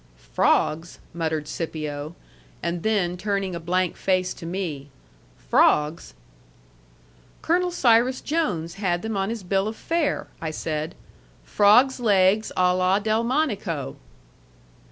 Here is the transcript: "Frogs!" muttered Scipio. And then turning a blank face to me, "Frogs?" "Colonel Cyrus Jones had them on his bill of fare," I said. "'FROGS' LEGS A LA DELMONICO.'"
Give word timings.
"Frogs!" 0.33 0.97
muttered 1.13 1.47
Scipio. 1.47 2.15
And 2.63 2.81
then 2.81 3.17
turning 3.17 3.53
a 3.53 3.59
blank 3.59 3.95
face 3.95 4.33
to 4.33 4.47
me, 4.47 4.89
"Frogs?" 5.37 6.15
"Colonel 7.43 7.69
Cyrus 7.69 8.19
Jones 8.19 8.73
had 8.81 9.03
them 9.03 9.15
on 9.15 9.29
his 9.29 9.43
bill 9.43 9.67
of 9.67 9.75
fare," 9.75 10.25
I 10.41 10.49
said. 10.49 10.95
"'FROGS' 11.43 11.99
LEGS 11.99 12.51
A 12.57 12.73
LA 12.73 12.97
DELMONICO.'" 12.97 13.95